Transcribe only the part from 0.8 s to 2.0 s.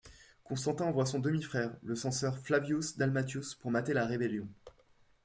envoie son demi-frère, le